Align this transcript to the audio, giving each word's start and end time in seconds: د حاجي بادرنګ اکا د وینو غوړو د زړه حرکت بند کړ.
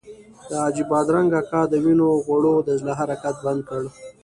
د 0.49 0.51
حاجي 0.61 0.83
بادرنګ 0.91 1.29
اکا 1.41 1.61
د 1.67 1.73
وینو 1.83 2.09
غوړو 2.25 2.55
د 2.67 2.69
زړه 2.79 2.93
حرکت 2.99 3.35
بند 3.45 3.61
کړ. 3.69 3.83